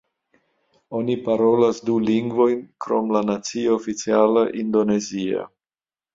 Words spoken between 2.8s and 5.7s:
krom la nacia oficiala indonezia.